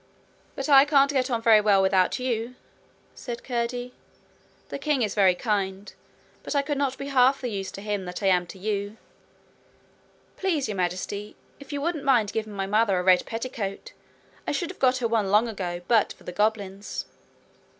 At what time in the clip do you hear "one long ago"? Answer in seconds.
15.07-15.81